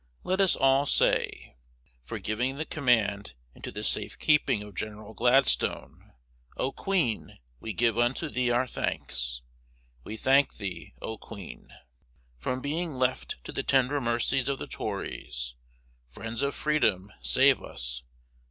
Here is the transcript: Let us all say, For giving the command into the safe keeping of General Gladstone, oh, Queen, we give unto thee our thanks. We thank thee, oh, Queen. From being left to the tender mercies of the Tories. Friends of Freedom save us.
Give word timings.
Let 0.23 0.41
us 0.41 0.55
all 0.55 0.87
say, 0.87 1.57
For 2.03 2.17
giving 2.17 2.57
the 2.57 2.65
command 2.65 3.35
into 3.53 3.71
the 3.71 3.83
safe 3.83 4.17
keeping 4.17 4.63
of 4.63 4.73
General 4.73 5.13
Gladstone, 5.13 6.13
oh, 6.57 6.71
Queen, 6.71 7.37
we 7.59 7.73
give 7.73 7.99
unto 7.99 8.27
thee 8.27 8.49
our 8.49 8.65
thanks. 8.65 9.43
We 10.03 10.17
thank 10.17 10.55
thee, 10.55 10.95
oh, 11.03 11.19
Queen. 11.19 11.71
From 12.39 12.61
being 12.61 12.93
left 12.93 13.43
to 13.43 13.51
the 13.51 13.61
tender 13.61 14.01
mercies 14.01 14.49
of 14.49 14.57
the 14.57 14.65
Tories. 14.65 15.53
Friends 16.09 16.41
of 16.41 16.55
Freedom 16.55 17.13
save 17.21 17.61
us. 17.61 18.01